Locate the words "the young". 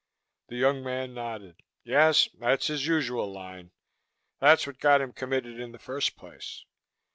0.47-0.83